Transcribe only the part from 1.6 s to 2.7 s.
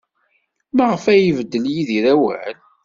Yidir awal?